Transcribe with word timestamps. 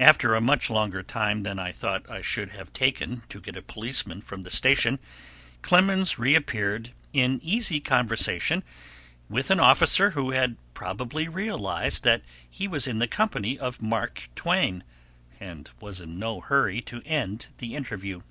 After 0.00 0.34
a 0.34 0.40
much 0.40 0.68
longer 0.68 1.04
time 1.04 1.44
than 1.44 1.60
I 1.60 1.70
thought 1.70 2.10
I 2.10 2.20
should 2.22 2.50
have 2.50 2.72
taken 2.72 3.18
to 3.20 3.40
get 3.40 3.56
a 3.56 3.62
policeman 3.62 4.20
from 4.20 4.42
the 4.42 4.50
station, 4.50 4.98
Clemens 5.62 6.18
reappeared 6.18 6.90
in 7.12 7.38
easy 7.40 7.78
conversation 7.78 8.64
with 9.28 9.52
an 9.52 9.60
officer 9.60 10.10
who 10.10 10.32
had 10.32 10.56
probably 10.74 11.28
realized 11.28 12.02
that 12.02 12.22
he 12.50 12.66
was 12.66 12.88
in 12.88 12.98
the 12.98 13.06
company 13.06 13.56
of 13.56 13.80
Mark 13.80 14.28
Twain, 14.34 14.82
and 15.38 15.70
was 15.80 16.00
in 16.00 16.18
no 16.18 16.40
hurry 16.40 16.80
to 16.80 17.00
end 17.06 17.46
the 17.58 17.76
interview. 17.76 18.22